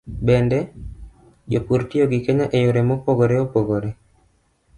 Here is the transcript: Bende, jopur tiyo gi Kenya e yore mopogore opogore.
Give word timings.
Bende, 0.27 0.59
jopur 1.55 1.81
tiyo 1.89 2.05
gi 2.11 2.19
Kenya 2.25 2.45
e 2.55 2.57
yore 2.65 2.81
mopogore 2.87 3.35
opogore. 3.45 3.89